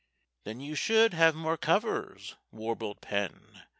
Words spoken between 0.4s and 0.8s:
"Then you